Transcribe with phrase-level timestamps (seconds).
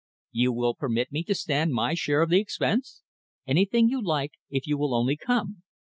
[0.31, 3.03] "You will permit me to stand my share of the expense?"
[3.45, 5.61] "Anything you like if you will only come."